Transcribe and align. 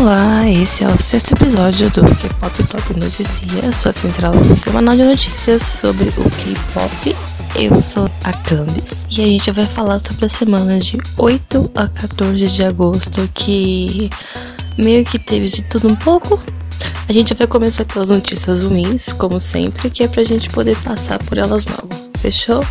Olá, 0.00 0.48
esse 0.48 0.82
é 0.82 0.88
o 0.88 0.96
sexto 0.96 1.34
episódio 1.34 1.90
do 1.90 2.00
K-Pop 2.00 2.62
Top 2.68 2.98
Notícias, 2.98 3.76
sua 3.76 3.92
central 3.92 4.32
semanal 4.56 4.96
de 4.96 5.04
notícias 5.04 5.60
sobre 5.60 6.08
o 6.08 6.22
K-Pop. 6.22 7.16
Eu 7.54 7.82
sou 7.82 8.10
a 8.24 8.32
Candice 8.32 9.04
e 9.10 9.20
a 9.20 9.26
gente 9.26 9.50
vai 9.50 9.66
falar 9.66 9.98
sobre 9.98 10.24
a 10.24 10.28
semana 10.30 10.78
de 10.78 10.96
8 11.18 11.72
a 11.74 11.86
14 11.86 12.48
de 12.48 12.64
agosto, 12.64 13.28
que 13.34 14.08
meio 14.78 15.04
que 15.04 15.18
teve 15.18 15.48
de 15.48 15.60
tudo 15.64 15.88
um 15.88 15.96
pouco. 15.96 16.42
A 17.06 17.12
gente 17.12 17.34
vai 17.34 17.46
começar 17.46 17.84
pelas 17.84 18.08
notícias 18.08 18.64
ruins, 18.64 19.12
como 19.12 19.38
sempre, 19.38 19.90
que 19.90 20.02
é 20.02 20.08
pra 20.08 20.24
gente 20.24 20.48
poder 20.48 20.78
passar 20.78 21.18
por 21.18 21.36
elas 21.36 21.66
logo. 21.66 21.90
Fechou? 22.16 22.64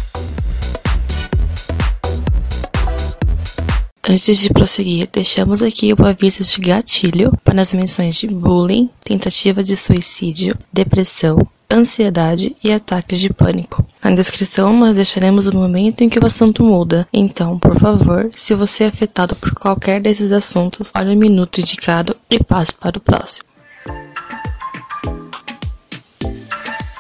Antes 4.11 4.39
de 4.39 4.49
prosseguir, 4.49 5.07
deixamos 5.13 5.61
aqui 5.61 5.93
o 5.93 6.03
aviso 6.03 6.43
de 6.43 6.59
gatilho 6.59 7.31
para 7.43 7.61
as 7.61 7.71
menções 7.75 8.15
de 8.15 8.25
bullying, 8.25 8.89
tentativa 9.03 9.61
de 9.61 9.77
suicídio, 9.77 10.57
depressão, 10.73 11.37
ansiedade 11.71 12.55
e 12.63 12.71
ataques 12.71 13.19
de 13.19 13.31
pânico. 13.31 13.85
Na 14.03 14.09
descrição 14.09 14.75
nós 14.75 14.95
deixaremos 14.95 15.45
o 15.45 15.55
momento 15.55 16.01
em 16.01 16.09
que 16.09 16.17
o 16.17 16.25
assunto 16.25 16.63
muda. 16.63 17.07
Então, 17.13 17.59
por 17.59 17.79
favor, 17.79 18.31
se 18.33 18.55
você 18.55 18.85
é 18.85 18.87
afetado 18.87 19.35
por 19.35 19.53
qualquer 19.53 20.01
desses 20.01 20.31
assuntos, 20.31 20.91
olhe 20.95 21.13
o 21.13 21.19
minuto 21.19 21.61
indicado 21.61 22.15
e 22.31 22.43
passe 22.43 22.73
para 22.73 22.97
o 22.97 23.01
próximo. 23.01 23.48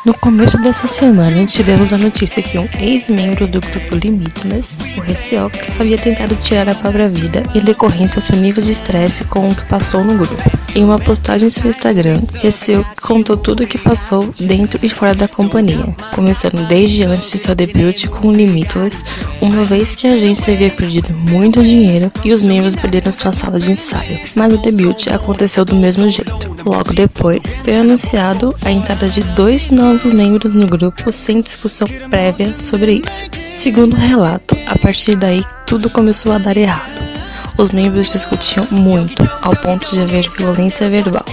No 0.09 0.15
começo 0.15 0.57
dessa 0.57 0.87
semana, 0.87 1.45
tivemos 1.45 1.93
a 1.93 1.97
notícia 1.99 2.41
que 2.41 2.57
um 2.57 2.67
ex-membro 2.79 3.45
do 3.45 3.61
grupo 3.61 3.93
Limitless, 3.93 4.75
o 4.97 5.01
Receok, 5.01 5.55
havia 5.79 5.99
tentado 5.99 6.35
tirar 6.37 6.67
a 6.67 6.73
própria 6.73 7.07
vida 7.07 7.43
em 7.53 7.59
decorrência 7.59 8.17
ao 8.17 8.23
seu 8.23 8.35
nível 8.35 8.63
de 8.63 8.71
estresse 8.71 9.23
com 9.25 9.47
o 9.47 9.53
que 9.53 9.63
passou 9.65 10.03
no 10.03 10.17
grupo. 10.17 10.51
Em 10.73 10.83
uma 10.83 10.97
postagem 10.97 11.45
em 11.45 11.49
seu 11.51 11.69
Instagram, 11.69 12.21
Receok 12.41 12.99
contou 12.99 13.37
tudo 13.37 13.63
o 13.63 13.67
que 13.67 13.77
passou 13.77 14.33
dentro 14.39 14.79
e 14.81 14.89
fora 14.89 15.13
da 15.13 15.27
companhia, 15.27 15.95
começando 16.15 16.67
desde 16.67 17.03
antes 17.03 17.29
de 17.31 17.37
seu 17.37 17.53
debut 17.53 18.07
com 18.07 18.29
o 18.29 18.33
Limitless, 18.33 19.03
uma 19.39 19.63
vez 19.63 19.95
que 19.95 20.07
a 20.07 20.13
agência 20.13 20.55
havia 20.55 20.71
perdido 20.71 21.13
muito 21.13 21.61
dinheiro 21.61 22.11
e 22.23 22.31
os 22.31 22.41
membros 22.41 22.75
perderam 22.75 23.11
sua 23.11 23.31
sala 23.31 23.59
de 23.59 23.73
ensaio, 23.73 24.19
mas 24.33 24.51
o 24.51 24.57
debut 24.57 25.07
aconteceu 25.09 25.63
do 25.63 25.75
mesmo 25.75 26.09
jeito. 26.09 26.57
Logo 26.65 26.93
depois, 26.93 27.55
foi 27.63 27.75
anunciado 27.77 28.55
a 28.63 28.71
entrada 28.71 29.07
de 29.07 29.21
dois 29.35 29.69
novos 29.69 29.98
novos 29.99 30.13
membros 30.13 30.55
no 30.55 30.65
grupo 30.65 31.11
sem 31.11 31.41
discussão 31.41 31.87
prévia 32.09 32.55
sobre 32.55 33.01
isso. 33.03 33.25
Segundo 33.47 33.93
o 33.93 33.99
relato, 33.99 34.55
a 34.67 34.77
partir 34.77 35.15
daí 35.15 35.43
tudo 35.65 35.89
começou 35.89 36.31
a 36.31 36.37
dar 36.37 36.55
errado. 36.55 37.18
Os 37.59 37.71
membros 37.71 38.13
discutiam 38.13 38.65
muito, 38.71 39.29
ao 39.41 39.53
ponto 39.53 39.91
de 39.91 39.99
haver 39.99 40.29
violência 40.29 40.89
verbal. 40.89 41.25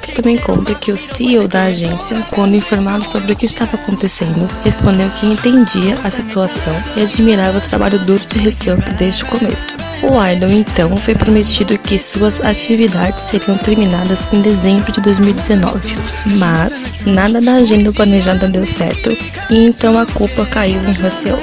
Que 0.00 0.12
também 0.12 0.38
conta 0.38 0.74
que 0.74 0.90
o 0.90 0.96
CEO 0.96 1.46
da 1.46 1.64
agência, 1.64 2.18
quando 2.30 2.56
informado 2.56 3.04
sobre 3.04 3.32
o 3.32 3.36
que 3.36 3.44
estava 3.44 3.76
acontecendo, 3.76 4.48
respondeu 4.64 5.10
que 5.10 5.26
entendia 5.26 5.98
a 6.02 6.08
situação 6.08 6.72
e 6.96 7.02
admirava 7.02 7.58
o 7.58 7.60
trabalho 7.60 7.98
duro 7.98 8.24
de 8.26 8.38
Receio 8.38 8.78
desde 8.98 9.24
o 9.24 9.26
começo. 9.26 9.74
O 10.02 10.24
idol 10.24 10.50
então 10.50 10.96
foi 10.96 11.14
prometido 11.14 11.78
que 11.78 11.98
suas 11.98 12.40
atividades 12.40 13.24
seriam 13.24 13.58
terminadas 13.58 14.26
em 14.32 14.40
dezembro 14.40 14.90
de 14.90 15.02
2019, 15.02 15.94
mas 16.38 17.04
nada 17.04 17.42
da 17.42 17.56
agenda 17.56 17.92
planejada 17.92 18.48
deu 18.48 18.64
certo 18.64 19.10
e 19.50 19.66
então 19.66 19.98
a 19.98 20.06
culpa 20.06 20.46
caiu 20.46 20.82
em 20.82 20.92
Receio 20.92 21.38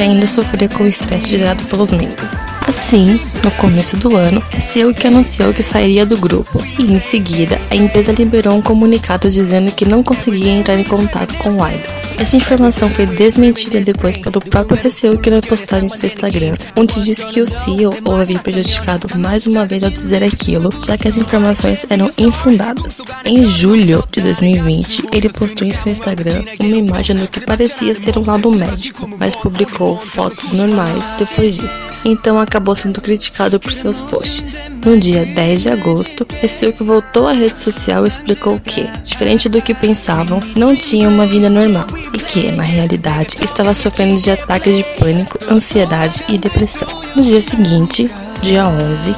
que 0.00 0.04
ainda 0.04 0.26
sofria 0.26 0.66
com 0.66 0.84
o 0.84 0.88
estresse 0.88 1.28
gerado 1.28 1.62
pelos 1.64 1.90
membros. 1.90 2.42
Assim, 2.66 3.20
no 3.44 3.50
começo 3.50 3.98
do 3.98 4.16
ano, 4.16 4.42
Seu 4.58 4.94
que 4.94 5.06
anunciou 5.06 5.52
que 5.52 5.62
sairia 5.62 6.06
do 6.06 6.16
grupo, 6.16 6.58
e 6.78 6.84
em 6.84 6.98
seguida 6.98 7.60
a 7.70 7.76
empresa 7.76 8.10
liberou 8.12 8.56
um 8.56 8.62
comunicado 8.62 9.28
dizendo 9.28 9.70
que 9.70 9.84
não 9.84 10.02
conseguia 10.02 10.52
entrar 10.52 10.78
em 10.78 10.84
contato 10.84 11.34
com 11.34 11.50
o 11.50 11.68
idol. 11.68 12.00
Essa 12.20 12.36
informação 12.36 12.90
foi 12.90 13.06
desmentida 13.06 13.80
depois 13.80 14.18
pelo 14.18 14.40
próprio 14.40 14.78
que 15.22 15.30
na 15.30 15.40
postagem 15.40 15.88
do 15.88 15.94
seu 15.94 16.06
Instagram, 16.06 16.54
onde 16.76 17.02
diz 17.02 17.24
que 17.24 17.40
o 17.40 17.46
CEO 17.46 17.94
havia 18.20 18.38
prejudicado 18.38 19.08
mais 19.18 19.46
uma 19.46 19.66
vez 19.66 19.82
ao 19.82 19.90
dizer 19.90 20.22
aquilo, 20.22 20.70
já 20.86 20.98
que 20.98 21.08
as 21.08 21.16
informações 21.16 21.86
eram 21.88 22.10
infundadas. 22.18 22.98
Em 23.24 23.42
julho 23.42 24.04
de 24.12 24.20
2020, 24.20 25.06
ele 25.12 25.30
postou 25.30 25.66
em 25.66 25.72
seu 25.72 25.90
Instagram 25.90 26.44
uma 26.58 26.76
imagem 26.76 27.16
do 27.16 27.26
que 27.26 27.40
parecia 27.40 27.94
ser 27.94 28.18
um 28.18 28.24
lado 28.24 28.50
médico, 28.50 29.08
mas 29.18 29.34
publicou 29.34 29.89
fotos 29.96 30.52
normais 30.52 31.04
depois 31.18 31.56
disso. 31.56 31.88
Então 32.04 32.38
acabou 32.38 32.74
sendo 32.74 33.00
criticado 33.00 33.58
por 33.58 33.72
seus 33.72 34.00
posts. 34.00 34.64
No 34.84 34.98
dia 34.98 35.24
10 35.24 35.62
de 35.62 35.68
agosto, 35.68 36.26
que 36.72 36.82
voltou 36.82 37.26
à 37.26 37.32
rede 37.32 37.56
social 37.56 38.04
e 38.04 38.08
explicou 38.08 38.58
que, 38.58 38.86
diferente 39.04 39.48
do 39.48 39.60
que 39.60 39.74
pensavam, 39.74 40.40
não 40.56 40.74
tinha 40.74 41.08
uma 41.08 41.26
vida 41.26 41.50
normal 41.50 41.86
e 42.14 42.18
que, 42.18 42.50
na 42.52 42.62
realidade, 42.62 43.36
estava 43.42 43.74
sofrendo 43.74 44.20
de 44.20 44.30
ataques 44.30 44.76
de 44.76 44.84
pânico, 44.98 45.38
ansiedade 45.50 46.24
e 46.28 46.38
depressão. 46.38 46.88
No 47.14 47.22
dia 47.22 47.40
seguinte, 47.40 48.10
dia 48.42 48.66
11, 48.66 49.14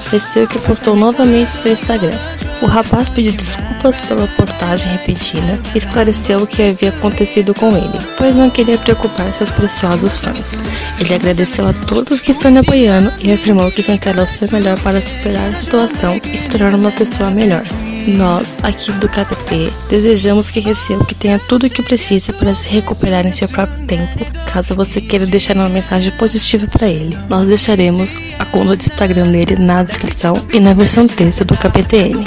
que 0.49 0.59
postou 0.59 0.97
novamente 0.97 1.51
seu 1.51 1.73
Instagram. 1.73 2.19
O 2.63 2.67
rapaz 2.67 3.09
pediu 3.09 3.33
desculpas 3.33 4.01
pela 4.03 4.29
postagem 4.29 4.93
repentina 4.93 5.59
e 5.75 5.79
esclareceu 5.79 6.43
o 6.43 6.47
que 6.47 6.63
havia 6.63 6.91
acontecido 6.91 7.53
com 7.53 7.77
ele, 7.77 7.99
pois 8.17 8.37
não 8.37 8.49
queria 8.49 8.79
preocupar 8.79 9.33
seus 9.33 9.51
preciosos 9.51 10.19
fãs. 10.19 10.57
Ele 11.01 11.13
agradeceu 11.13 11.67
a 11.67 11.73
todos 11.73 12.21
que 12.21 12.31
estão 12.31 12.53
lhe 12.53 12.59
apoiando 12.59 13.13
e 13.19 13.33
afirmou 13.33 13.69
que 13.73 13.83
tentará 13.83 14.23
o 14.23 14.29
seu 14.29 14.49
melhor 14.53 14.79
para 14.79 15.03
superar 15.03 15.51
a 15.51 15.55
situação 15.55 16.21
e 16.33 16.37
se 16.37 16.49
tornar 16.49 16.77
uma 16.77 16.93
pessoa 16.93 17.31
melhor. 17.31 17.65
Nós, 18.07 18.59
aqui 18.63 18.91
do 18.93 19.09
KTP, 19.09 19.73
desejamos 19.89 20.51
que 20.51 20.61
que 20.63 21.15
tenha 21.15 21.39
tudo 21.39 21.67
o 21.67 21.71
que 21.71 21.83
precisa 21.83 22.33
para 22.33 22.55
se 22.55 22.69
recuperar 22.69 23.27
em 23.27 23.33
seu 23.33 23.49
próprio 23.49 23.87
tempo, 23.87 24.25
caso 24.53 24.75
você 24.75 25.01
queira 25.01 25.27
deixar 25.27 25.57
uma 25.57 25.69
mensagem 25.69 26.11
positiva 26.13 26.67
para 26.67 26.89
ele. 26.89 27.17
Nós 27.29 27.47
deixaremos 27.47 28.15
a 28.39 28.45
conta 28.47 28.77
do 28.77 28.83
Instagram 28.83 29.31
dele 29.31 29.57
na 29.57 29.83
descrição 29.83 30.35
e 30.53 30.59
na 30.59 30.75
versão 30.75 31.07
texto 31.07 31.45
do 31.45 31.57
KPTN. 31.57 32.25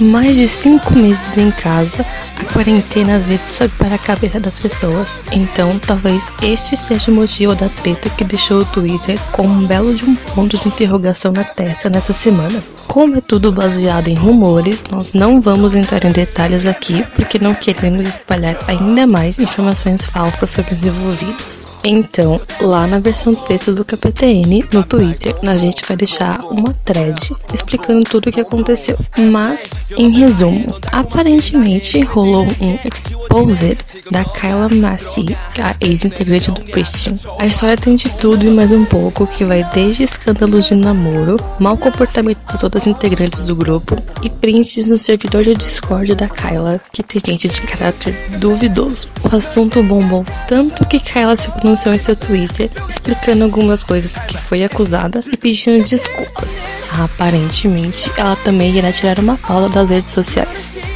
Mais 0.00 0.36
de 0.36 0.48
cinco 0.48 0.96
meses 0.96 1.38
em 1.38 1.50
casa, 1.50 2.04
quarentena 2.54 3.16
às 3.16 3.26
vezes 3.26 3.56
sobe 3.56 3.72
para 3.76 3.96
a 3.96 3.98
cabeça 3.98 4.38
das 4.38 4.60
pessoas. 4.60 5.20
Então, 5.32 5.76
talvez 5.80 6.24
este 6.40 6.76
seja 6.76 7.10
o 7.10 7.14
motivo 7.14 7.52
da 7.54 7.68
treta 7.68 8.08
que 8.08 8.22
deixou 8.22 8.60
o 8.60 8.64
Twitter 8.64 9.18
com 9.32 9.42
um 9.42 9.66
belo 9.66 9.92
de 9.92 10.04
um 10.04 10.14
ponto 10.14 10.56
de 10.56 10.68
interrogação 10.68 11.32
na 11.32 11.42
testa 11.42 11.90
nessa 11.90 12.12
semana. 12.12 12.62
Como 12.86 13.16
é 13.16 13.20
tudo 13.20 13.50
baseado 13.50 14.08
em 14.08 14.14
rumores, 14.14 14.84
nós 14.90 15.14
não 15.14 15.40
vamos 15.40 15.74
entrar 15.74 16.04
em 16.04 16.12
detalhes 16.12 16.64
aqui 16.64 17.04
porque 17.14 17.38
não 17.40 17.54
queremos 17.54 18.06
espalhar 18.06 18.56
ainda 18.68 19.06
mais 19.06 19.38
informações 19.38 20.04
falsas 20.04 20.50
sobre 20.50 20.74
os 20.74 20.84
envolvidos. 20.84 21.66
Então, 21.82 22.40
lá 22.60 22.86
na 22.86 22.98
versão 22.98 23.34
texto 23.34 23.72
do 23.72 23.84
KPTN, 23.84 24.64
no 24.72 24.84
Twitter, 24.84 25.34
a 25.42 25.56
gente 25.56 25.84
vai 25.86 25.96
deixar 25.96 26.40
uma 26.44 26.72
thread 26.84 27.34
explicando 27.52 28.04
tudo 28.04 28.28
o 28.28 28.32
que 28.32 28.40
aconteceu. 28.40 28.96
Mas, 29.18 29.72
em 29.96 30.10
resumo, 30.10 30.66
aparentemente 30.92 32.00
rolou 32.02 32.43
um 32.60 32.78
exposed 32.84 33.78
da 34.10 34.24
Kyla 34.24 34.68
Massey, 34.68 35.36
a 35.60 35.74
ex-integrante 35.80 36.50
do 36.50 36.62
Christian. 36.62 37.14
A 37.38 37.46
história 37.46 37.76
tem 37.76 37.96
de 37.96 38.08
tudo 38.10 38.46
e 38.46 38.50
mais 38.50 38.72
um 38.72 38.84
pouco, 38.84 39.26
que 39.26 39.44
vai 39.44 39.64
desde 39.72 40.02
escândalos 40.02 40.66
de 40.66 40.74
namoro, 40.74 41.36
mau 41.58 41.76
comportamento 41.76 42.38
de 42.52 42.58
todas 42.58 42.82
as 42.82 42.86
integrantes 42.86 43.44
do 43.44 43.56
grupo 43.56 43.96
e 44.22 44.30
prints 44.30 44.90
no 44.90 44.98
servidor 44.98 45.44
de 45.44 45.54
Discord 45.54 46.14
da 46.14 46.28
Kyla, 46.28 46.80
que 46.92 47.02
tem 47.02 47.20
gente 47.20 47.48
de 47.48 47.60
caráter 47.62 48.14
duvidoso. 48.38 49.08
O 49.22 49.34
assunto 49.34 49.82
bombou 49.82 50.24
tanto 50.46 50.84
que 50.86 51.00
Kyla 51.00 51.36
se 51.36 51.50
pronunciou 51.50 51.94
em 51.94 51.98
seu 51.98 52.14
Twitter 52.14 52.70
explicando 52.88 53.44
algumas 53.44 53.82
coisas 53.82 54.18
que 54.20 54.38
foi 54.38 54.64
acusada 54.64 55.22
e 55.32 55.36
pedindo 55.36 55.84
desculpas. 55.84 56.58
Aparentemente, 56.90 58.10
ela 58.16 58.36
também 58.36 58.76
irá 58.76 58.92
tirar 58.92 59.18
uma 59.18 59.36
pausa 59.36 59.68
das 59.68 59.90
redes 59.90 60.10
sociais. 60.10 60.93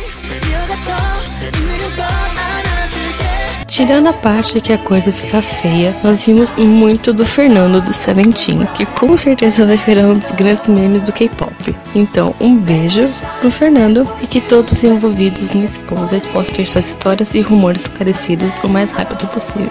Tirando 3.78 4.08
a 4.08 4.12
parte 4.12 4.60
que 4.60 4.72
a 4.72 4.76
coisa 4.76 5.12
fica 5.12 5.40
feia, 5.40 5.94
nós 6.02 6.26
vimos 6.26 6.52
muito 6.54 7.12
do 7.12 7.24
Fernando 7.24 7.80
do 7.80 7.92
Seventeen, 7.92 8.66
que 8.74 8.84
com 8.84 9.16
certeza 9.16 9.64
vai 9.64 9.76
virar 9.76 10.08
um 10.08 10.14
dos 10.14 10.32
grandes 10.32 10.68
memes 10.68 11.02
do 11.02 11.12
K-pop. 11.12 11.76
Então, 11.94 12.34
um 12.40 12.56
beijo 12.56 13.08
pro 13.38 13.48
Fernando 13.48 14.04
e 14.20 14.26
que 14.26 14.40
todos 14.40 14.72
os 14.72 14.82
envolvidos 14.82 15.52
no 15.52 15.62
Exposed 15.62 16.26
possam 16.32 16.56
ter 16.56 16.66
suas 16.66 16.88
histórias 16.88 17.36
e 17.36 17.40
rumores 17.40 17.82
esclarecidos 17.82 18.58
o 18.64 18.68
mais 18.68 18.90
rápido 18.90 19.28
possível. 19.28 19.70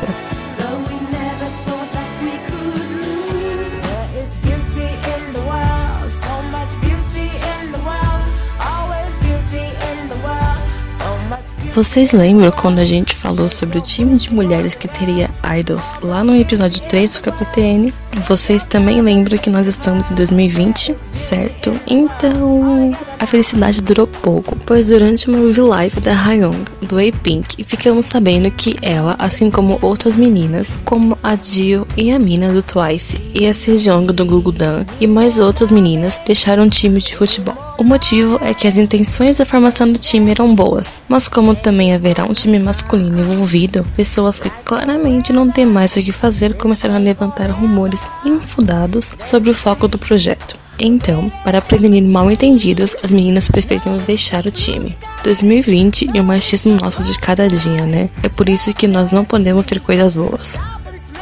Vocês 11.78 12.12
lembram 12.12 12.50
quando 12.50 12.80
a 12.80 12.86
gente 12.86 13.16
falou 13.16 13.52
sobre 13.52 13.78
o 13.78 13.82
time 13.82 14.18
de 14.18 14.34
mulheres 14.34 14.74
que 14.74 14.88
teria 14.88 15.30
idols 15.60 15.94
lá 16.02 16.24
no 16.24 16.36
episódio 16.36 16.82
3 16.82 17.14
do 17.14 17.22
KPTN? 17.22 17.94
Vocês 18.16 18.64
também 18.64 19.00
lembram 19.00 19.38
que 19.38 19.48
nós 19.48 19.68
estamos 19.68 20.10
em 20.10 20.16
2020, 20.16 20.96
certo? 21.08 21.80
Então, 21.86 22.98
a 23.20 23.28
felicidade 23.28 23.82
durou 23.82 24.08
pouco, 24.08 24.58
pois 24.66 24.88
durante 24.88 25.30
uma 25.30 25.40
review 25.40 25.68
live 25.68 26.00
da 26.00 26.14
Hyung, 26.14 26.66
do 26.82 26.98
A-Pink, 26.98 27.64
ficamos 27.64 28.06
sabendo 28.06 28.50
que 28.52 28.76
ela, 28.82 29.16
assim 29.20 29.50
como 29.50 29.80
outras 29.82 30.16
meninas, 30.16 30.78
como 30.86 31.18
a 31.24 31.36
Jill 31.36 31.88
e 31.96 32.12
a 32.12 32.20
Mina 32.20 32.52
do 32.54 32.62
Twice, 32.62 33.20
e 33.34 33.48
a 33.48 33.54
Sejong 33.54 34.12
do 34.14 34.26
Google 34.26 34.54
Dan, 34.54 34.86
e 35.00 35.08
mais 35.08 35.40
outras 35.40 35.72
meninas, 35.72 36.20
deixaram 36.26 36.66
o 36.66 36.70
time 36.70 37.00
de 37.00 37.16
futebol. 37.16 37.56
O 37.78 37.84
motivo 37.84 38.40
é 38.42 38.54
que 38.54 38.68
as 38.68 38.78
intenções 38.78 39.38
da 39.38 39.46
formação 39.46 39.92
do 39.92 40.00
time 40.00 40.32
eram 40.32 40.56
boas, 40.56 41.02
mas 41.08 41.28
como 41.28 41.56
também 41.56 41.94
haverá 41.94 42.26
um 42.26 42.34
time 42.34 42.58
masculino 42.60 43.20
envolvido, 43.20 43.86
pessoas 43.96 44.40
que 44.40 44.50
claramente 44.50 45.32
não 45.32 45.50
têm 45.50 45.66
mais 45.66 45.96
o 45.96 46.02
que 46.02 46.12
fazer 46.12 46.56
começaram 46.56 46.96
a 46.96 47.00
levantar 47.00 47.52
rumores 47.52 48.10
infundados 48.26 49.14
sobre 49.18 49.52
o 49.52 49.54
foco 49.54 49.88
do 49.88 49.98
projeto. 49.98 50.67
Então, 50.80 51.30
para 51.44 51.62
prevenir 51.62 52.04
mal 52.04 52.30
entendidos, 52.30 52.96
as 53.04 53.12
meninas 53.12 53.50
preferiram 53.50 53.98
deixar 53.98 54.46
o 54.46 54.52
time. 54.52 54.96
2020 55.24 56.12
e 56.14 56.20
o 56.20 56.24
machismo 56.24 56.76
nosso 56.76 57.04
de 57.04 57.18
cada 57.18 57.48
dia, 57.48 57.86
né? 57.86 58.10
É 58.22 58.30
por 58.30 58.48
isso 58.48 58.74
que 58.74 58.88
nós 58.88 59.12
não 59.12 59.26
podemos 59.26 59.66
ter 59.66 59.80
coisas 59.80 60.16
boas. 60.16 60.60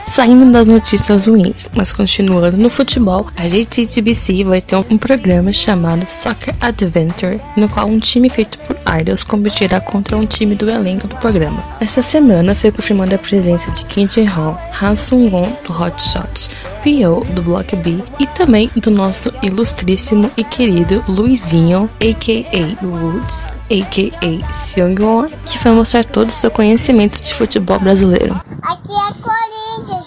Saindo 0.07 0.51
das 0.51 0.67
notícias 0.67 1.27
ruins, 1.27 1.67
mas 1.75 1.91
continuando 1.91 2.57
no 2.57 2.69
futebol, 2.69 3.25
a 3.37 3.47
JTBC 3.47 4.43
vai 4.43 4.61
ter 4.61 4.75
um 4.75 4.97
programa 4.99 5.51
chamado 5.51 6.05
Soccer 6.05 6.55
Adventure, 6.61 7.41
no 7.57 7.67
qual 7.67 7.87
um 7.87 7.99
time 7.99 8.29
feito 8.29 8.59
por 8.59 8.77
idols 8.99 9.23
competirá 9.23 9.81
contra 9.81 10.15
um 10.15 10.25
time 10.25 10.53
do 10.53 10.69
elenco 10.69 11.07
do 11.07 11.15
programa. 11.15 11.63
Essa 11.79 12.03
semana 12.03 12.53
foi 12.53 12.71
confirmada 12.71 13.15
a 13.15 13.19
presença 13.19 13.71
de 13.71 13.83
Kim 13.85 14.07
Jae-ho, 14.07 14.55
Han 14.81 14.95
Sung-won 14.95 15.51
do 15.65 15.73
Hot 15.73 16.01
Shots, 16.01 16.51
P.O. 16.83 17.25
do 17.33 17.41
Block 17.41 17.75
B 17.77 17.97
e 18.19 18.27
também 18.27 18.69
do 18.75 18.91
nosso 18.91 19.33
ilustríssimo 19.41 20.29
e 20.37 20.43
querido 20.43 21.03
Luizinho, 21.07 21.89
a.k.a. 21.99 22.85
Woods, 22.85 23.49
a.k.a. 23.71 24.53
Seung-won, 24.53 25.29
que 25.45 25.57
vai 25.57 25.73
mostrar 25.73 26.05
todo 26.05 26.29
o 26.29 26.31
seu 26.31 26.51
conhecimento 26.51 27.19
de 27.21 27.33
futebol 27.33 27.79
brasileiro. 27.79 28.39
Aqui 28.61 28.91
é 28.91 29.13
Corinthians, 29.21 29.64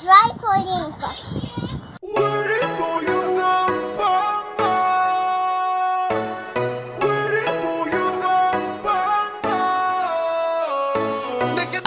vai 0.08 0.32
Corinthians! 0.40 1.47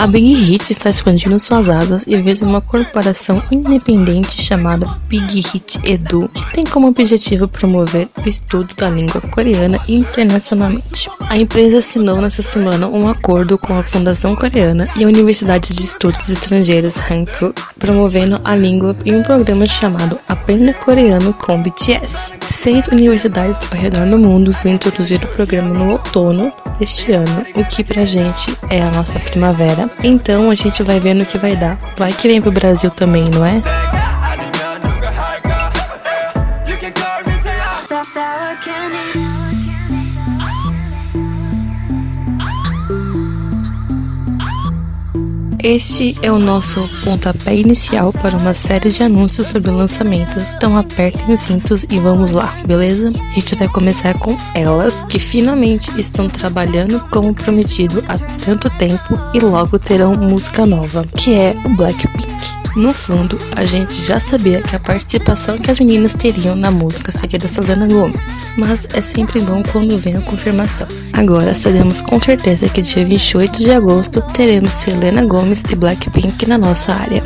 A 0.02 0.08
Big 0.08 0.34
Hit 0.34 0.72
está 0.72 0.90
expandindo 0.90 1.38
suas 1.38 1.70
asas 1.70 2.06
e 2.08 2.18
vê 2.18 2.34
uma 2.42 2.60
corporação 2.60 3.40
independente 3.52 4.42
chamada 4.42 4.88
Big 5.08 5.42
Hit 5.42 5.80
Edu, 5.84 6.28
que 6.34 6.54
tem 6.54 6.64
como 6.64 6.88
objetivo 6.88 7.48
promover 7.48 8.10
o 8.18 8.28
estudo 8.28 8.74
da 8.74 8.90
língua 8.90 9.22
coreana 9.22 9.80
internacionalmente. 9.88 11.08
A 11.30 11.38
empresa 11.38 11.78
assinou 11.78 12.20
nessa 12.20 12.42
semana 12.42 12.88
um 12.88 13.08
acordo 13.08 13.60
com 13.60 13.78
a 13.78 13.84
Fundação 13.84 14.36
Coreana 14.36 14.90
e 14.98 15.04
a 15.04 15.08
Universidade 15.08 15.72
de 15.72 15.84
Estudos 15.84 16.30
Estrangeiros 16.30 16.98
Hankook, 16.98 17.62
promovendo 17.78 18.42
a 18.44 18.56
língua 18.56 18.96
em 19.06 19.14
um 19.14 19.22
programa 19.22 19.68
chamado 19.68 20.18
Aprenda 20.28 20.74
Coreano 20.74 21.32
com 21.32 21.62
BTS. 21.62 22.34
Seis 22.44 22.88
universidades 22.88 23.56
ao 23.72 23.78
redor 23.78 24.08
do 24.08 24.18
mundo 24.18 24.52
vão 24.52 24.74
introduzir 24.74 25.24
o 25.24 25.28
programa 25.28 25.76
no 25.76 25.92
outono 25.92 26.52
deste 26.82 27.12
ano, 27.12 27.46
o 27.54 27.64
que 27.64 27.84
pra 27.84 28.06
gente 28.06 28.58
é 28.68 28.82
a 28.82 28.90
nossa 28.90 29.20
primavera. 29.20 29.88
Então 30.04 30.50
a 30.50 30.56
gente 30.56 30.82
vai 30.82 31.00
ver 31.00 31.14
no 31.14 31.24
que 31.24 31.38
vai 31.38 31.56
dar. 31.56 31.78
Vai 31.96 32.12
que 32.12 32.28
vem 32.28 32.42
pro 32.42 32.52
Brasil 32.52 32.90
também, 32.90 33.24
não 33.32 33.46
é? 33.46 33.62
Este 45.64 46.16
é 46.24 46.32
o 46.32 46.40
nosso 46.40 46.90
pontapé 47.04 47.56
inicial 47.56 48.12
para 48.12 48.36
uma 48.36 48.54
série 48.54 48.90
de 48.90 49.04
anúncios 49.04 49.48
sobre 49.48 49.72
lançamentos. 49.72 50.54
Então 50.54 50.76
apertem 50.76 51.32
os 51.32 51.40
cintos 51.40 51.84
e 51.84 52.00
vamos 52.00 52.32
lá, 52.32 52.58
beleza? 52.66 53.10
A 53.10 53.34
gente 53.36 53.56
vai 53.56 53.68
começar 53.68 54.18
com 54.18 54.36
elas, 54.56 54.96
que 55.08 55.20
finalmente 55.20 55.92
estão 56.00 56.28
trabalhando 56.28 57.00
como 57.12 57.34
prometido 57.36 58.04
há 58.08 58.18
tanto 58.44 58.72
tempo 58.72 59.20
e 59.36 59.40
logo 59.40 59.78
terão 59.78 60.16
música 60.16 60.66
nova, 60.66 61.06
que 61.16 61.36
é 61.36 61.56
o 61.64 61.70
Blackpink. 61.76 62.61
No 62.76 62.94
fundo, 62.94 63.38
a 63.56 63.66
gente 63.66 63.94
já 63.94 64.20
sabia 64.20 64.62
que 64.62 64.76
a 64.76 64.80
participação 64.80 65.58
que 65.58 65.70
as 65.70 65.80
meninas 65.80 66.14
teriam 66.14 66.56
na 66.56 66.72
música 66.72 67.12
seria 67.12 67.38
da 67.38 67.48
Selena 67.48 67.86
Gomez, 67.86 68.26
mas 68.58 68.88
é 68.94 69.02
sempre 69.02 69.42
bom 69.42 69.62
quando 69.72 69.98
vem 69.98 70.16
a 70.16 70.22
confirmação. 70.22 70.88
Agora 71.12 71.54
sabemos 71.54 72.00
com 72.00 72.20
certeza 72.20 72.70
que 72.70 72.82
dia 72.82 73.06
28 73.06 73.60
de 73.60 73.72
agosto 73.72 74.22
teremos 74.34 74.72
Selena 74.72 75.26
Gomez 75.26 75.64
e 75.70 75.76
Blackpink 75.76 76.48
na 76.48 76.58
nossa 76.58 76.94
área. 76.94 77.24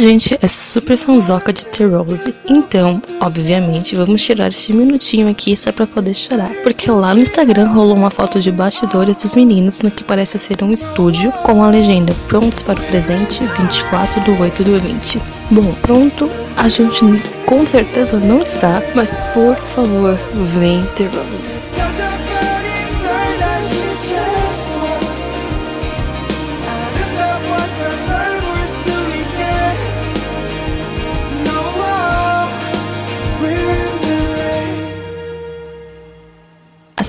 Gente 0.00 0.38
é 0.40 0.46
super 0.48 0.96
fanzoca 0.96 1.52
de 1.52 1.66
The 1.66 1.84
Rose, 1.84 2.34
então, 2.48 3.02
obviamente, 3.20 3.94
vamos 3.94 4.22
tirar 4.22 4.48
este 4.48 4.72
minutinho 4.72 5.28
aqui 5.28 5.54
só 5.54 5.70
pra 5.70 5.86
poder 5.86 6.14
chorar, 6.14 6.50
porque 6.62 6.90
lá 6.90 7.14
no 7.14 7.20
Instagram 7.20 7.68
rolou 7.68 7.94
uma 7.94 8.10
foto 8.10 8.40
de 8.40 8.50
bastidores 8.50 9.14
dos 9.16 9.34
meninos 9.34 9.80
no 9.80 9.90
que 9.90 10.02
parece 10.02 10.38
ser 10.38 10.64
um 10.64 10.72
estúdio 10.72 11.30
com 11.44 11.62
a 11.62 11.68
legenda 11.68 12.16
Prontos 12.26 12.62
para 12.62 12.80
o 12.80 12.84
presente 12.84 13.44
24 13.44 14.22
do 14.22 14.40
8 14.40 14.64
do 14.64 14.78
20. 14.78 15.20
Bom, 15.50 15.74
pronto, 15.82 16.30
a 16.56 16.68
gente 16.68 17.04
com 17.44 17.66
certeza 17.66 18.18
não 18.18 18.40
está, 18.40 18.82
mas 18.94 19.18
por 19.34 19.56
favor, 19.56 20.18
vem 20.34 20.78
The 20.96 21.08
Rose. 21.08 22.19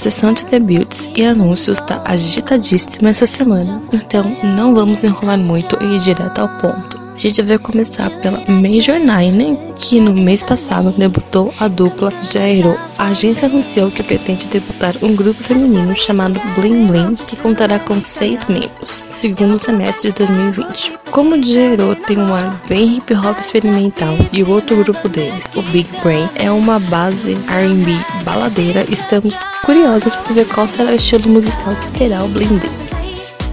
Sessão 0.02 0.34
de 0.34 0.44
debuts 0.46 1.08
e 1.16 1.24
anúncios 1.24 1.78
está 1.78 2.02
agitadíssima 2.06 3.10
essa 3.10 3.28
semana, 3.28 3.80
então 3.94 4.24
não 4.56 4.74
vamos 4.74 5.04
enrolar 5.04 5.38
muito 5.38 5.78
e 5.80 5.96
ir 5.96 6.00
direto 6.00 6.40
ao 6.40 6.50
ponto. 6.58 7.01
A 7.14 7.18
gente 7.18 7.42
vai 7.42 7.58
começar 7.58 8.10
pela 8.22 8.40
Major 8.48 8.98
Nine, 8.98 9.58
que 9.76 10.00
no 10.00 10.14
mês 10.14 10.44
passado 10.44 10.94
debutou 10.98 11.54
a 11.60 11.68
dupla 11.68 12.12
Jairo. 12.22 12.76
A 12.98 13.08
agência 13.08 13.48
anunciou 13.48 13.92
que 13.92 14.02
pretende 14.02 14.48
debutar 14.48 14.96
um 15.02 15.14
grupo 15.16 15.44
feminino 15.44 15.94
chamado 15.96 16.40
Bling 16.56 16.88
Bling, 16.88 17.16
que 17.16 17.36
contará 17.36 17.80
com 17.80 18.00
seis 18.00 18.46
membros, 18.48 19.04
no 19.06 19.12
segundo 19.12 19.58
semestre 19.58 20.12
de 20.12 20.18
2020. 20.20 20.94
Como 21.12 21.44
Jairo 21.44 21.96
tem 21.96 22.18
um 22.18 22.34
ar 22.34 22.62
bem 22.68 22.96
hip 22.96 23.14
hop 23.14 23.38
experimental 23.40 24.18
e 24.32 24.42
o 24.42 24.50
outro 24.50 24.78
grupo 24.78 25.10
deles, 25.10 25.52
o 25.56 25.62
Big 25.64 25.92
Brain, 26.02 26.30
é 26.36 26.50
uma 26.50 26.80
base 26.80 27.34
R&B 27.50 27.92
baladeira, 28.24 28.86
estamos 28.90 29.38
curiosos 29.66 30.16
por 30.16 30.34
ver 30.34 30.48
qual 30.48 30.68
será 30.68 30.92
o 30.92 30.96
estilo 30.96 31.30
musical 31.30 31.76
que 31.76 32.00
terá 32.00 32.24
o 32.24 32.30
Bling 32.30 32.58
Bling. 32.58 32.91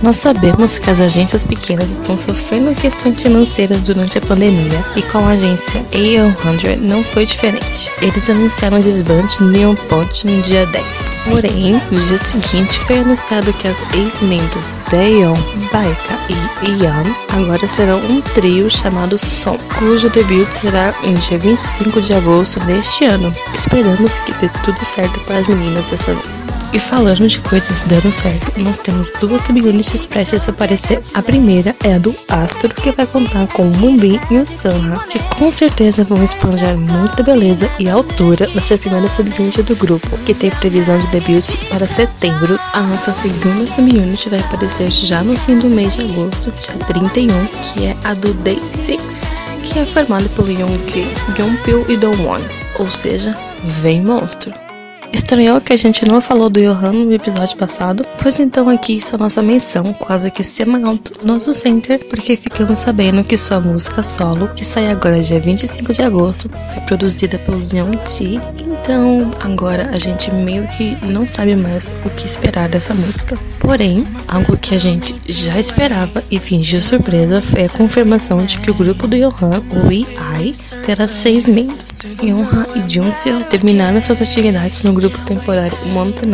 Nós 0.02 0.17
sabemos 0.17 0.78
que 0.78 0.90
as 0.90 1.00
agências 1.00 1.45
pequenas 1.45 1.93
estão 1.93 2.17
sofrendo 2.17 2.75
questões 2.75 3.21
financeiras 3.21 3.83
durante 3.83 4.19
a 4.19 4.21
pandemia 4.21 4.85
e 4.97 5.02
com 5.02 5.19
a 5.19 5.31
agência 5.31 5.83
A100 5.93 6.85
não 6.85 7.02
foi 7.02 7.26
diferente. 7.26 7.90
Eles 8.00 8.31
anunciaram 8.31 8.78
o 8.78 8.83
desbande 8.83 9.43
Neon 9.43 9.75
Punch 9.75 10.26
no 10.26 10.40
dia 10.43 10.67
10. 10.67 10.87
Porém, 11.25 11.81
no 11.90 11.99
dia 11.99 12.19
seguinte 12.19 12.78
foi 12.81 13.00
anunciado 13.00 13.52
que 13.55 13.69
as 13.69 13.83
ex-membros 13.95 14.78
Daeon, 14.90 15.37
Baika 15.73 16.19
e 16.28 16.49
Ian 16.71 17.05
agora 17.31 17.67
serão 17.69 17.99
um 18.00 18.21
trio 18.21 18.71
chamado 18.71 19.19
Som, 19.19 19.59
cujo 19.78 20.09
debut 20.11 20.50
será 20.50 20.95
em 21.02 21.14
dia 21.14 21.38
25 21.38 22.00
de 22.00 22.14
agosto 22.14 22.61
deste 22.61 23.05
ano. 23.05 23.33
Esperamos 23.55 24.19
que 24.21 24.33
dê 24.35 24.49
tudo 24.64 24.83
certo 24.85 25.21
para 25.21 25.38
as 25.38 25.47
meninas 25.47 25.85
dessa 25.87 26.14
vez. 26.14 26.47
E 26.73 26.78
falando 26.78 27.26
de 27.26 27.40
coisas 27.40 27.83
dando 27.83 28.12
certo, 28.12 28.61
nós 28.61 28.78
temos 28.78 29.11
duas 29.21 29.43
subunidades 29.88 30.07
prestes 30.07 30.49
a 30.49 30.52
aparecer. 30.52 31.00
A 31.14 31.23
primeira 31.23 31.75
é 31.83 31.95
a 31.95 31.99
do 31.99 32.14
Astro, 32.28 32.75
que 32.75 32.92
vai 32.92 33.07
contar 33.07 33.47
com 33.49 33.62
o 33.62 33.76
Moonbin 33.78 34.21
e 34.30 34.37
o 34.37 34.45
Sanha, 34.45 34.95
que 35.09 35.18
com 35.37 35.50
certeza 35.50 36.04
vão 36.04 36.23
esponjar 36.23 36.76
muita 36.76 37.23
beleza 37.23 37.71
e 37.78 37.88
altura 37.88 38.49
nessa 38.54 38.76
primeira 38.76 39.09
subunit 39.09 39.62
do 39.62 39.76
grupo, 39.76 40.18
que 40.18 40.35
tem 40.35 40.50
previsão 40.50 40.99
de 40.99 41.07
debut 41.09 41.57
para 41.71 41.87
setembro. 41.87 42.59
A 42.75 42.83
nossa 42.83 43.12
segunda 43.12 43.66
subunit 43.66 44.28
vai 44.28 44.40
aparecer 44.40 44.90
já 44.90 45.23
no 45.23 45.37
fim 45.37 45.59
do 45.59 45.68
mês 45.68 45.95
de 45.95 46.02
agosto, 46.02 46.52
dia 46.52 46.85
31, 46.87 47.47
que 47.47 47.87
é 47.87 47.97
a 48.04 48.14
do 48.14 48.35
Day 48.35 48.61
6 48.62 49.38
que 49.61 49.80
é 49.80 49.85
formado 49.85 50.28
pelo 50.30 50.50
Youngki, 50.50 51.04
Gyeongpil 51.35 51.85
e 51.90 51.97
Dongwon, 51.97 52.40
ou 52.78 52.90
seja, 52.90 53.37
vem 53.64 54.00
monstro. 54.00 54.67
Estranhou 55.12 55.60
que 55.60 55.72
a 55.72 55.76
gente 55.76 56.06
não 56.06 56.20
falou 56.20 56.50
do 56.50 56.60
Johan 56.60 56.92
no 56.92 57.12
episódio 57.12 57.56
passado, 57.56 58.04
pois 58.20 58.38
então 58.38 58.68
aqui 58.68 58.96
está 58.96 59.16
nossa 59.16 59.42
menção 59.42 59.92
quase 59.94 60.30
que 60.30 60.44
semanal 60.44 60.96
do 60.96 61.24
nosso 61.24 61.52
center, 61.52 62.04
porque 62.08 62.36
ficamos 62.36 62.78
sabendo 62.78 63.24
que 63.24 63.36
sua 63.36 63.60
música 63.60 64.02
solo, 64.02 64.48
que 64.48 64.64
sai 64.64 64.90
agora 64.90 65.20
dia 65.20 65.40
25 65.40 65.92
de 65.92 66.02
agosto, 66.02 66.50
foi 66.72 66.82
produzida 66.82 67.38
pelo 67.38 67.58
Young 67.58 67.96
T. 67.98 68.40
Então 68.58 69.30
agora 69.40 69.90
a 69.92 69.98
gente 69.98 70.32
meio 70.32 70.66
que 70.68 70.96
não 71.04 71.26
sabe 71.26 71.56
mais 71.56 71.92
o 72.04 72.10
que 72.10 72.26
esperar 72.26 72.68
dessa 72.68 72.94
música. 72.94 73.38
Porém, 73.58 74.06
algo 74.28 74.56
que 74.56 74.74
a 74.74 74.78
gente 74.78 75.14
já 75.26 75.58
esperava 75.58 76.24
e 76.30 76.38
fingiu 76.38 76.80
surpresa 76.80 77.40
foi 77.40 77.64
a 77.64 77.68
confirmação 77.68 78.44
de 78.44 78.58
que 78.58 78.70
o 78.70 78.74
grupo 78.74 79.06
do 79.06 79.16
Johan, 79.16 79.62
o 79.70 79.92
EI, 79.92 80.54
terá 80.88 81.07
seis 81.07 81.47
membros. 81.47 82.00
Yonha 82.23 82.66
e 82.75 82.90
Junseo 82.90 83.45
terminaram 83.45 84.00
suas 84.00 84.23
atividades 84.23 84.85
no 84.85 84.95
grupo 84.95 85.18
temporário 85.26 85.76
Mountain 85.88 86.30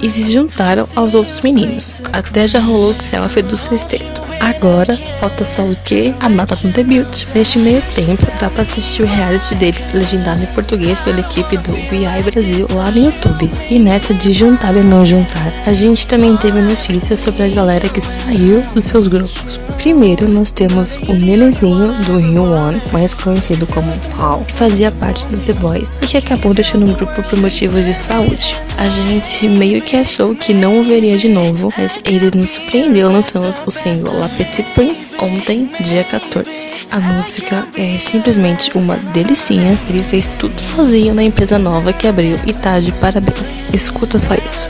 e 0.00 0.08
se 0.08 0.32
juntaram 0.32 0.88
aos 0.96 1.14
outros 1.14 1.42
meninos. 1.42 1.94
Até 2.10 2.48
já 2.48 2.58
rolou 2.58 2.88
o 2.88 2.94
selfie 2.94 3.42
do 3.42 3.54
sexteto. 3.54 4.17
Agora, 4.40 4.96
falta 5.18 5.44
só 5.44 5.62
o 5.62 5.76
que? 5.84 6.14
A 6.20 6.28
data 6.28 6.56
do 6.56 6.68
debut. 6.68 7.26
Neste 7.34 7.58
meio 7.58 7.82
tempo, 7.94 8.26
dá 8.40 8.48
pra 8.48 8.62
assistir 8.62 9.02
o 9.02 9.06
reality 9.06 9.54
deles 9.56 9.92
legendado 9.92 10.42
em 10.42 10.46
português 10.46 11.00
pela 11.00 11.20
equipe 11.20 11.56
do 11.58 11.72
VI 11.72 12.22
Brasil 12.24 12.66
lá 12.72 12.90
no 12.90 13.06
YouTube. 13.06 13.50
E 13.70 13.78
nessa 13.78 14.14
de 14.14 14.32
juntar 14.32 14.74
e 14.76 14.82
não 14.82 15.04
juntar, 15.04 15.52
a 15.66 15.72
gente 15.72 16.06
também 16.06 16.36
teve 16.36 16.60
notícias 16.60 17.20
sobre 17.20 17.44
a 17.44 17.48
galera 17.48 17.88
que 17.88 18.00
saiu 18.00 18.62
dos 18.74 18.84
seus 18.84 19.08
grupos. 19.08 19.60
Primeiro, 19.76 20.28
nós 20.28 20.50
temos 20.50 20.96
o 20.96 21.12
Nenezinho 21.12 21.94
do 22.04 22.18
Rio 22.18 22.52
One, 22.52 22.80
mais 22.92 23.14
conhecido 23.14 23.66
como 23.66 23.92
Paul, 24.16 24.44
fazia 24.44 24.90
parte 24.90 25.26
do 25.28 25.38
The 25.38 25.52
Boys 25.54 25.90
e 26.02 26.06
que 26.06 26.16
acabou 26.16 26.52
deixando 26.52 26.90
o 26.90 26.94
grupo 26.94 27.22
por 27.22 27.38
motivos 27.38 27.84
de 27.84 27.94
saúde. 27.94 28.56
A 28.76 28.88
gente 28.88 29.48
meio 29.48 29.82
que 29.82 29.96
achou 29.96 30.34
que 30.34 30.54
não 30.54 30.80
o 30.80 30.84
veria 30.84 31.16
de 31.16 31.28
novo, 31.28 31.72
mas 31.76 32.00
ele 32.04 32.30
nos 32.34 32.50
surpreendeu 32.50 33.10
lançando 33.10 33.48
o 33.66 33.70
single 33.70 34.27
Prince 34.74 35.16
ontem, 35.20 35.70
dia 35.80 36.04
14. 36.04 36.66
A 36.90 37.00
música 37.00 37.66
é 37.76 37.98
simplesmente 37.98 38.76
uma 38.76 38.96
delicinha, 38.96 39.78
ele 39.88 40.02
fez 40.02 40.28
tudo 40.38 40.58
sozinho 40.60 41.14
na 41.14 41.22
empresa 41.22 41.58
nova 41.58 41.92
que 41.92 42.06
abriu 42.06 42.38
e 42.46 42.52
tá 42.52 42.80
de 42.80 42.92
parabéns. 42.92 43.62
Escuta 43.72 44.18
só 44.18 44.34
isso. 44.34 44.68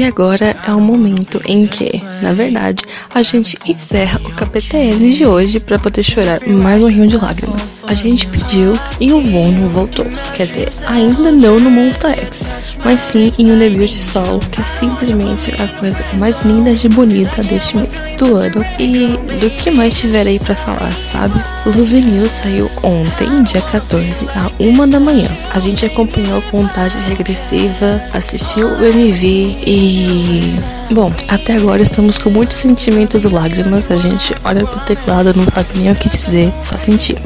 E 0.00 0.04
agora 0.04 0.56
é 0.66 0.72
o 0.72 0.80
momento 0.80 1.42
em 1.44 1.66
que, 1.66 2.02
na 2.22 2.32
verdade, 2.32 2.86
a 3.14 3.20
gente 3.22 3.58
encerra 3.66 4.18
o 4.24 4.34
KPTN 4.34 5.12
de 5.12 5.26
hoje 5.26 5.60
para 5.60 5.78
poder 5.78 6.02
chorar 6.02 6.40
mais 6.48 6.82
um 6.82 6.88
rio 6.88 7.06
de 7.06 7.18
lágrimas. 7.18 7.70
A 7.86 7.92
gente 7.92 8.26
pediu 8.28 8.78
e 8.98 9.12
o 9.12 9.20
Von 9.20 9.50
não 9.50 9.68
voltou. 9.68 10.06
Quer 10.34 10.46
dizer, 10.46 10.72
ainda 10.86 11.30
não 11.30 11.60
no 11.60 11.70
Monster 11.70 12.18
X, 12.18 12.40
mas 12.84 13.00
sim 13.00 13.32
em 13.38 13.52
um 13.52 13.58
debut 13.58 13.90
solo 13.90 14.40
que 14.50 14.60
é 14.60 14.64
simplesmente 14.64 15.54
a 15.60 15.68
coisa 15.78 16.04
mais 16.14 16.38
linda 16.44 16.74
de 16.74 16.88
bonita 16.88 17.42
deste 17.42 17.76
mês, 17.76 18.12
do 18.18 18.36
ano 18.36 18.64
e 18.78 19.18
do 19.40 19.50
que 19.50 19.70
mais 19.70 19.96
tiver 19.96 20.26
aí 20.26 20.38
para 20.38 20.54
falar, 20.54 20.92
sabe? 20.92 21.42
Luzy 21.66 22.00
News 22.00 22.30
saiu 22.30 22.70
ontem, 22.82 23.42
dia 23.42 23.60
14, 23.60 24.26
a 24.34 24.50
uma 24.58 24.86
da 24.86 24.98
manhã. 24.98 25.28
A 25.54 25.60
gente 25.60 25.84
acompanhou 25.84 26.38
a 26.38 26.42
contagem 26.42 27.00
regressiva, 27.02 28.00
assistiu 28.12 28.68
o 28.68 28.84
MV 28.84 29.26
e. 29.66 30.54
Bom, 30.92 31.12
até 31.28 31.56
agora 31.56 31.82
estamos 31.82 32.18
com 32.18 32.30
muitos 32.30 32.56
sentimentos 32.56 33.24
e 33.24 33.28
lágrimas. 33.28 33.90
A 33.90 33.96
gente 33.96 34.34
olha 34.44 34.66
pro 34.66 34.80
teclado, 34.80 35.34
não 35.34 35.46
sabe 35.46 35.68
nem 35.76 35.92
o 35.92 35.94
que 35.94 36.08
dizer, 36.08 36.52
só 36.60 36.76
sentir. 36.76 37.16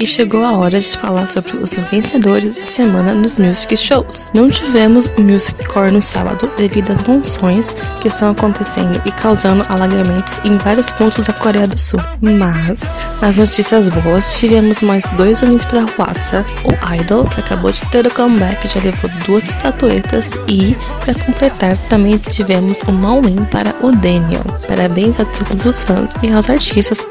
E 0.00 0.06
chegou 0.06 0.42
a 0.42 0.56
hora 0.56 0.80
de 0.80 0.96
falar 0.96 1.28
sobre 1.28 1.58
os 1.58 1.76
vencedores 1.90 2.56
da 2.56 2.64
semana 2.64 3.12
nos 3.12 3.36
Music 3.36 3.76
Shows. 3.76 4.30
Não 4.32 4.48
tivemos 4.48 5.10
o 5.18 5.20
Music 5.20 5.62
Core 5.66 5.90
no 5.90 6.00
sábado 6.00 6.50
devido 6.56 6.92
às 6.92 7.06
monções 7.06 7.76
que 8.00 8.08
estão 8.08 8.30
acontecendo 8.30 8.98
e 9.04 9.12
causando 9.12 9.62
alagramentos 9.68 10.40
em 10.42 10.56
vários 10.56 10.90
pontos 10.90 11.26
da 11.26 11.34
Coreia 11.34 11.68
do 11.68 11.78
Sul. 11.78 12.00
Mas, 12.22 12.80
nas 13.20 13.36
notícias 13.36 13.90
boas, 13.90 14.38
tivemos 14.38 14.80
mais 14.80 15.10
dois 15.10 15.42
homens 15.42 15.66
para 15.66 15.82
a 15.82 15.86
ruaça. 15.94 16.46
O 16.64 16.94
Idol, 16.94 17.26
que 17.26 17.40
acabou 17.40 17.70
de 17.70 17.84
ter 17.90 18.06
o 18.06 18.10
comeback, 18.10 18.68
já 18.68 18.80
levou 18.80 19.10
duas 19.26 19.50
estatuetas 19.50 20.30
e, 20.48 20.74
para 21.04 21.12
completar, 21.26 21.76
também 21.90 22.16
tivemos 22.16 22.80
uma 22.88 23.20
win 23.20 23.44
para 23.50 23.74
o 23.82 23.92
Daniel. 23.92 24.44
Parabéns 24.66 25.20
a 25.20 25.26
todos 25.26 25.66
os 25.66 25.84
fãs 25.84 26.14
e 26.22 26.32
aos 26.32 26.48
artistas 26.48 27.04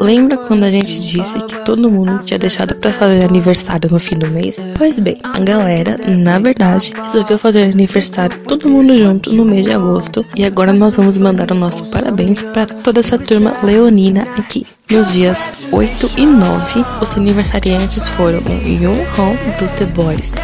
Lembra 0.00 0.36
quando 0.36 0.64
a 0.64 0.70
gente 0.70 1.00
disse 1.00 1.38
que 1.46 1.64
todo 1.64 1.90
mundo 1.90 2.22
tinha 2.24 2.38
deixado 2.38 2.74
para 2.76 2.92
fazer 2.92 3.24
aniversário 3.24 3.90
no 3.90 3.98
fim 3.98 4.16
do 4.16 4.28
mês? 4.28 4.58
Pois 4.76 4.98
bem, 4.98 5.18
a 5.22 5.40
galera, 5.40 5.96
na 6.08 6.38
verdade, 6.38 6.92
resolveu 7.02 7.38
fazer 7.38 7.64
aniversário 7.64 8.38
todo 8.46 8.68
mundo 8.68 8.94
junto 8.94 9.32
no 9.32 9.44
mês 9.44 9.64
de 9.64 9.72
agosto 9.72 10.24
e 10.36 10.44
agora 10.44 10.72
nós 10.72 10.96
vamos 10.96 11.18
mandar 11.18 11.50
o 11.50 11.54
nosso 11.54 11.90
parabéns 11.90 12.42
para 12.42 12.66
toda 12.66 13.00
essa 13.00 13.18
turma 13.18 13.54
leonina 13.62 14.22
aqui. 14.38 14.66
Nos 14.90 15.12
dias 15.12 15.52
8 15.70 16.10
e 16.18 16.26
9, 16.26 16.84
os 17.00 17.16
aniversariantes 17.16 18.08
foram 18.10 18.40
o 18.40 18.68
Yoon 18.68 19.00
Hong 19.16 19.38
do 19.58 19.68
The 19.76 19.86
Boys, 19.86 20.34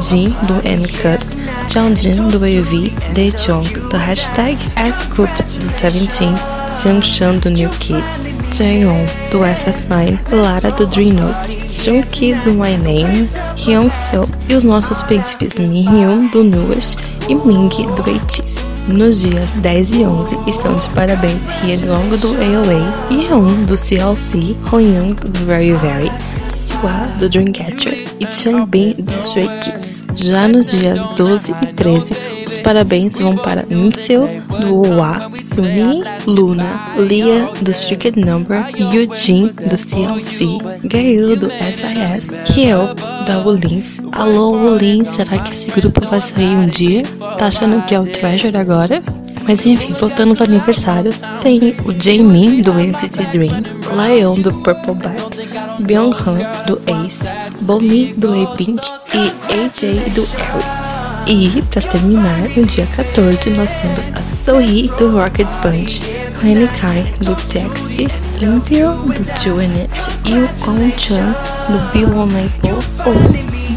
Jin 0.00 0.34
do 0.46 0.54
N-Cuts, 0.64 1.36
Jeonjin 1.68 2.28
do 2.30 2.38
AV, 2.38 2.92
Daejeong 3.14 3.64
do 3.88 3.96
Hashtag 3.96 4.58
S-Scoop 4.76 5.30
do 5.58 5.68
Seventeen, 5.68 6.34
Seung-chan 6.66 7.38
do 7.38 7.50
New 7.50 7.70
Kid, 7.80 8.04
Jaeyoung 8.52 9.06
do 9.30 9.40
SF9, 9.40 10.18
Lara 10.32 10.70
do 10.72 10.86
Dream 10.86 11.14
Note, 11.14 11.58
Junki 11.76 12.34
do 12.44 12.52
My 12.52 12.76
Name, 12.76 13.28
Hyun-seo 13.56 14.28
e 14.48 14.54
os 14.54 14.64
nossos 14.64 15.02
príncipes 15.02 15.58
Min-hyun 15.58 16.28
do 16.28 16.44
Newest 16.44 16.98
e 17.28 17.34
Ming 17.34 17.68
do 17.68 18.02
ATEEZ. 18.02 18.70
Nos 18.88 19.20
dias 19.20 19.52
10 19.54 19.92
e 19.92 20.04
11 20.04 20.38
estão 20.46 20.74
de 20.74 20.90
parabéns 20.90 21.50
Hyedong 21.62 22.16
do 22.18 22.28
AOA, 22.28 23.08
Yeon 23.10 23.62
do 23.62 23.76
CLC, 23.76 24.56
Hoyoung 24.70 25.14
do 25.14 25.38
Very 25.46 25.72
Very, 25.74 26.10
Sua 26.48 27.06
do 27.18 27.28
Dreamcatcher 27.28 28.09
e 28.20 28.30
Changbin 28.30 28.92
do 28.92 29.10
Stray 29.10 29.48
Kids. 29.60 30.04
Já 30.14 30.46
nos 30.46 30.70
dias 30.70 31.00
12 31.16 31.54
e 31.62 31.66
13, 31.72 32.14
os 32.46 32.58
parabéns 32.58 33.18
vão 33.18 33.34
para 33.34 33.64
Minseo 33.68 34.28
do 34.60 34.82
OA, 34.82 35.30
Sumi, 35.36 36.04
Luna, 36.26 36.94
Lia 36.98 37.48
do 37.62 37.70
Strict 37.70 38.20
Number, 38.20 38.64
Yujin 38.78 39.50
do 39.68 39.78
CLC, 39.78 40.58
Gail 40.84 41.36
do 41.36 41.48
SIS, 41.48 42.36
Hyeo 42.50 42.94
da 43.26 43.38
Wulins. 43.38 44.00
Alô 44.12 44.52
Wulins, 44.52 45.08
será 45.08 45.38
que 45.38 45.50
esse 45.50 45.70
grupo 45.70 46.04
vai 46.06 46.20
sair 46.20 46.56
um 46.56 46.66
dia? 46.66 47.02
Tá 47.38 47.46
achando 47.46 47.84
que 47.86 47.94
é 47.94 48.00
o 48.00 48.04
Treasure 48.04 48.56
agora? 48.56 49.02
Mas 49.44 49.64
enfim, 49.66 49.92
voltando 49.94 50.30
aos 50.30 50.40
aniversários, 50.40 51.22
tem 51.40 51.74
o 51.84 51.92
Jaemin 51.92 52.62
do 52.62 52.72
NCT 52.72 53.26
Dream, 53.32 53.64
Lion 53.96 54.40
do 54.40 54.52
Purple 54.52 54.94
Back, 54.94 55.82
Byung-hun 55.82 56.38
do 56.66 56.80
Ace, 57.04 57.24
Bomi 57.62 58.14
do 58.14 58.32
A-Pink 58.32 58.80
e 59.14 59.54
AJ 59.54 60.10
do 60.10 60.26
Aries. 60.38 61.00
E, 61.26 61.62
para 61.62 61.82
terminar, 61.82 62.48
no 62.56 62.64
dia 62.64 62.86
14 62.86 63.50
nós 63.50 63.70
temos 63.80 64.08
a 64.14 64.22
Sohee 64.22 64.90
do 64.98 65.10
Rocket 65.10 65.46
Punch, 65.62 66.02
Rene 66.42 66.66
Kai 66.68 67.04
do 67.20 67.36
Text, 67.48 68.00
Imperial 68.40 68.96
do 68.96 69.44
Doing 69.44 69.82
It 69.82 70.10
e 70.24 70.38
o 70.38 70.48
Kong 70.64 70.92
Chan 70.96 71.34
do 71.68 71.78
B1 71.92 72.26
Maple 72.26 72.70
ou 73.04 73.14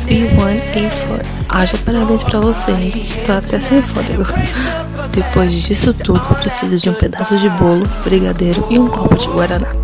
B1A4. 0.08 1.26
Haja 1.50 1.78
parabéns 1.86 2.24
pra 2.24 2.40
você, 2.40 2.72
hein? 2.72 3.06
Tô 3.26 3.34
até 3.34 3.60
sem 3.60 3.82
fôlego. 3.82 4.26
Depois 5.12 5.54
disso 5.54 5.94
tudo, 5.94 6.22
preciso 6.36 6.80
de 6.80 6.90
um 6.90 6.94
pedaço 6.94 7.38
de 7.38 7.50
bolo, 7.50 7.88
brigadeiro 8.04 8.66
e 8.70 8.80
um 8.80 8.88
copo 8.88 9.16
de 9.16 9.28
guaraná. 9.28 9.83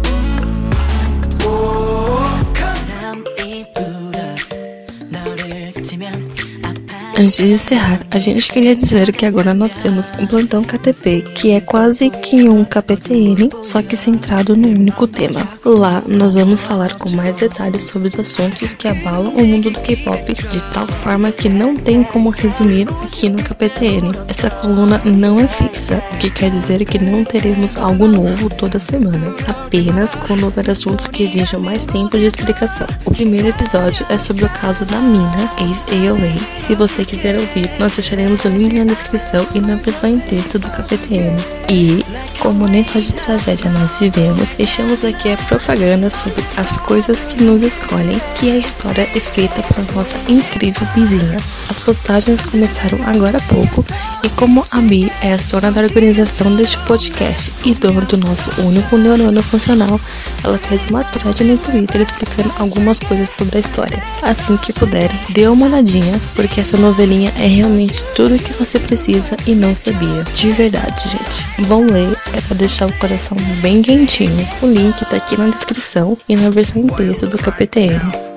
Antes 7.19 7.35
de 7.35 7.51
encerrar, 7.51 7.99
a 8.11 8.17
gente 8.17 8.49
queria 8.49 8.73
dizer 8.73 9.11
que 9.11 9.25
agora 9.25 9.53
nós 9.53 9.73
temos 9.73 10.09
um 10.17 10.25
plantão 10.25 10.63
KTP, 10.63 11.21
que 11.35 11.51
é 11.51 11.59
quase 11.59 12.09
que 12.09 12.47
um 12.47 12.63
KPTN, 12.63 13.49
só 13.61 13.81
que 13.81 13.97
centrado 13.97 14.55
num 14.55 14.69
único 14.69 15.05
tema. 15.05 15.45
Lá 15.65 16.01
nós 16.07 16.35
vamos 16.35 16.63
falar 16.63 16.95
com 16.95 17.09
mais 17.09 17.39
detalhes 17.39 17.83
sobre 17.83 18.07
os 18.07 18.17
assuntos 18.17 18.73
que 18.73 18.87
abalam 18.87 19.33
o 19.35 19.45
mundo 19.45 19.69
do 19.69 19.81
K-pop 19.81 20.33
de 20.33 20.63
tal 20.71 20.87
forma 20.87 21.29
que 21.29 21.49
não 21.49 21.75
tem 21.75 22.05
como 22.05 22.29
resumir 22.29 22.87
aqui 23.03 23.29
no 23.29 23.43
KPTN. 23.43 24.13
Essa 24.29 24.49
coluna 24.49 25.01
não 25.03 25.41
é 25.41 25.45
fixa, 25.45 26.01
o 26.13 26.17
que 26.19 26.29
quer 26.29 26.49
dizer 26.49 26.85
que 26.85 26.99
não 26.99 27.25
teremos 27.25 27.75
algo 27.75 28.07
novo 28.07 28.47
toda 28.47 28.79
semana, 28.79 29.35
apenas 29.45 30.15
quando 30.15 30.45
houver 30.45 30.69
assuntos 30.69 31.09
que 31.09 31.23
exijam 31.23 31.59
mais 31.59 31.85
tempo 31.85 32.17
de 32.17 32.25
explicação. 32.25 32.87
O 33.03 33.11
primeiro 33.11 33.49
episódio 33.49 34.05
é 34.07 34.17
sobre 34.17 34.45
o 34.45 34.49
caso 34.49 34.85
da 34.85 34.99
Mina, 35.01 35.51
ex-AOA. 35.59 36.57
Se 36.57 36.75
você 36.75 37.08
quiser 37.09 37.35
ouvir, 37.35 37.69
nós 37.79 37.93
deixaremos 37.93 38.45
o 38.45 38.49
link 38.49 38.73
na 38.73 38.85
descrição 38.85 39.45
e 39.55 39.59
na 39.59 39.75
versão 39.75 40.09
em 40.11 40.19
texto 40.19 40.59
do 40.59 40.69
KPTN. 40.69 41.35
E, 41.69 42.05
como 42.39 42.67
nem 42.67 42.83
só 42.83 42.99
de 42.99 43.13
tragédia 43.13 43.69
nós 43.71 43.99
vivemos, 43.99 44.51
deixamos 44.51 45.03
aqui 45.03 45.31
a 45.31 45.37
propaganda 45.37 46.09
sobre 46.09 46.43
as 46.57 46.77
coisas 46.77 47.25
que 47.25 47.43
nos 47.43 47.63
escolhem, 47.63 48.21
que 48.35 48.49
é 48.49 48.53
a 48.53 48.57
história 48.57 49.09
escrita 49.15 49.61
pela 49.63 49.85
nossa 49.93 50.17
incrível 50.27 50.87
vizinha. 50.95 51.37
As 51.69 51.79
postagens 51.79 52.41
começaram 52.41 52.99
agora 53.07 53.37
há 53.37 53.41
pouco 53.41 53.83
e 54.23 54.29
como 54.31 54.65
a 54.71 54.77
Mi 54.77 55.11
é 55.21 55.33
a 55.33 55.37
dona 55.37 55.71
da 55.71 55.81
organização 55.81 56.55
deste 56.55 56.77
podcast 56.79 57.51
e 57.65 57.73
dona 57.73 58.01
do 58.01 58.17
nosso 58.17 58.49
único 58.61 58.97
neurônio 58.97 59.41
funcional, 59.41 59.99
ela 60.43 60.57
fez 60.57 60.85
uma 60.85 61.03
thread 61.03 61.43
no 61.43 61.57
Twitter 61.57 62.01
explicando 62.01 62.51
algumas 62.57 62.99
coisas 62.99 63.29
sobre 63.29 63.57
a 63.57 63.59
história. 63.59 64.01
Assim 64.21 64.57
que 64.57 64.73
puderem, 64.73 65.17
dê 65.29 65.47
uma 65.47 65.67
olhadinha, 65.67 66.19
porque 66.35 66.61
essa 66.61 66.77
novela 66.77 66.98
novelinha 66.99 67.31
é 67.37 67.47
realmente 67.47 68.03
tudo 68.13 68.35
o 68.35 68.39
que 68.39 68.51
você 68.51 68.77
precisa 68.77 69.37
e 69.47 69.55
não 69.55 69.73
sabia. 69.73 70.23
De 70.33 70.51
verdade, 70.51 71.01
gente. 71.07 71.65
Vão 71.65 71.85
ler, 71.85 72.11
é 72.33 72.41
para 72.41 72.57
deixar 72.57 72.87
o 72.87 72.99
coração 72.99 73.37
bem 73.61 73.81
quentinho. 73.81 74.45
O 74.61 74.65
link 74.65 75.05
tá 75.05 75.15
aqui 75.15 75.37
na 75.37 75.47
descrição 75.47 76.17
e 76.27 76.35
na 76.35 76.49
versão 76.49 76.81
em 76.81 76.87
texto 76.87 77.27
do 77.27 77.37
KPTN. 77.37 78.28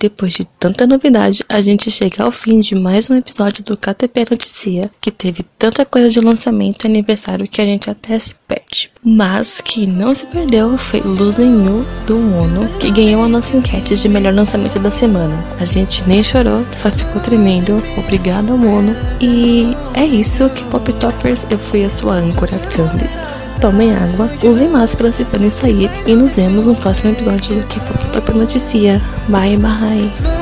Depois 0.00 0.32
de 0.32 0.46
tanta 0.58 0.86
novidade, 0.86 1.44
a 1.46 1.60
gente 1.60 1.90
chega 1.90 2.24
ao 2.24 2.30
fim 2.30 2.58
de 2.58 2.74
mais 2.74 3.10
um 3.10 3.16
episódio 3.16 3.62
do 3.62 3.76
KTP 3.76 4.24
Noticia, 4.30 4.90
que 4.98 5.10
teve 5.10 5.44
tanta 5.58 5.84
coisa 5.84 6.08
de 6.08 6.20
lançamento 6.20 6.84
e 6.84 6.88
aniversário 6.88 7.46
que 7.46 7.60
a 7.60 7.66
gente 7.66 7.90
até 7.90 8.18
se 8.18 8.34
perde. 8.48 8.90
Mas 9.04 9.60
que 9.60 9.86
não 9.86 10.14
se 10.14 10.24
perdeu 10.26 10.78
foi 10.78 11.00
Losing 11.02 11.66
You 11.66 11.86
do 12.06 12.16
Mono, 12.16 12.66
que 12.78 12.90
ganhou 12.90 13.24
a 13.24 13.28
nossa 13.28 13.54
enquete 13.54 13.94
de 13.94 14.08
melhor 14.08 14.32
lançamento 14.32 14.78
da 14.78 14.90
semana. 14.90 15.44
A 15.60 15.66
gente 15.66 16.02
nem 16.08 16.22
chorou, 16.22 16.66
só 16.72 16.90
ficou 16.90 17.20
tremendo. 17.20 17.82
Obrigado 17.98 18.52
ao 18.52 18.58
Mono. 18.58 18.96
E 19.20 19.76
é 19.94 20.06
isso 20.06 20.48
que 20.50 20.64
Pop 20.64 20.90
Toppers, 20.94 21.46
eu 21.50 21.58
fui 21.58 21.84
a 21.84 21.90
sua 21.90 22.14
âncora, 22.14 22.58
Candice 22.74 23.20
tomem 23.60 23.94
água, 23.94 24.30
usem 24.42 24.68
máscara 24.68 25.12
se 25.12 25.24
forem 25.24 25.50
sair 25.50 25.90
e 26.06 26.14
nos 26.14 26.36
vemos 26.36 26.66
no 26.66 26.74
próximo 26.74 27.12
episódio 27.12 27.60
do 27.60 27.66
K-Pop 27.66 28.06
Top 28.12 28.32
Noticia. 28.32 29.00
Bye, 29.28 29.56
bye! 29.58 30.39